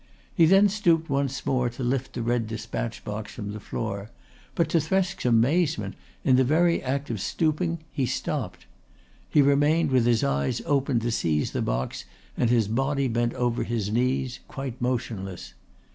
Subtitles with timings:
[0.33, 4.09] He then stooped once more to lift the red despatch box from the floor,
[4.55, 5.93] but to Thresk's amazement
[6.23, 8.65] in the very act of stooping he stopped.
[9.29, 13.61] He remained with his hands open to seize the box and his body bent over
[13.63, 15.53] his knees, quite motionless.